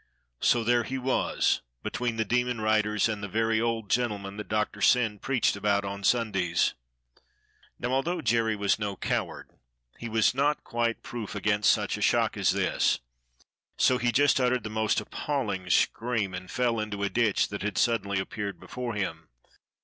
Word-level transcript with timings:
So 0.39 0.63
there 0.63 0.81
he 0.81 0.97
was 0.97 1.61
between 1.83 2.15
the 2.15 2.25
demon 2.25 2.59
riders 2.59 3.07
and 3.07 3.21
the 3.21 3.27
very 3.27 3.61
old 3.61 3.87
gentleman 3.87 4.37
that 4.37 4.47
Doctor 4.47 4.81
Syn 4.81 5.19
preached 5.19 5.55
about 5.55 5.85
on 5.85 6.03
Sundays. 6.03 6.73
Now, 7.77 7.91
although 7.91 8.19
Jerry 8.19 8.55
was 8.55 8.79
no 8.79 8.95
coward, 8.95 9.51
he 9.99 10.09
was 10.09 10.33
not 10.33 10.63
quite 10.63 11.03
proof 11.03 11.35
against 11.35 11.71
such 11.71 11.97
a 11.97 12.01
shock 12.01 12.35
as 12.35 12.49
this, 12.49 12.97
so 13.77 13.99
he 13.99 14.11
just 14.11 14.39
uttered 14.41 14.63
the 14.63 14.71
most 14.71 14.99
appalling 14.99 15.69
scream 15.69 16.33
and 16.33 16.49
fell 16.49 16.79
into 16.79 17.03
a 17.03 17.09
ditch 17.11 17.49
that 17.49 17.61
had 17.61 17.77
suddenly 17.77 18.19
appeared 18.19 18.59
before 18.59 18.95
him. 18.95 19.29